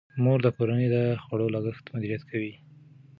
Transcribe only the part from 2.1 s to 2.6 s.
کوي.